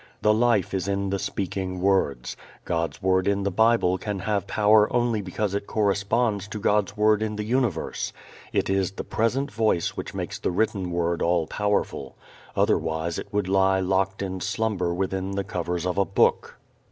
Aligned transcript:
The 0.23 0.33
life 0.33 0.73
is 0.73 0.87
in 0.87 1.11
the 1.11 1.19
speaking 1.19 1.79
words. 1.79 2.35
God's 2.65 3.03
word 3.03 3.27
in 3.27 3.43
the 3.43 3.51
Bible 3.51 3.99
can 3.99 4.17
have 4.17 4.47
power 4.47 4.91
only 4.91 5.21
because 5.21 5.53
it 5.53 5.67
corresponds 5.67 6.47
to 6.47 6.59
God's 6.59 6.97
word 6.97 7.21
in 7.21 7.35
the 7.35 7.43
universe. 7.43 8.11
It 8.51 8.67
is 8.67 8.93
the 8.93 9.03
present 9.03 9.51
Voice 9.51 9.89
which 9.89 10.15
makes 10.15 10.39
the 10.39 10.49
written 10.49 10.89
Word 10.89 11.21
all 11.21 11.45
powerful. 11.45 12.17
Otherwise 12.55 13.19
it 13.19 13.31
would 13.31 13.47
lie 13.47 13.79
locked 13.79 14.23
in 14.23 14.41
slumber 14.41 14.91
within 14.91 15.33
the 15.35 15.43
covers 15.43 15.85
of 15.85 15.99
a 15.99 16.05
book. 16.05 16.57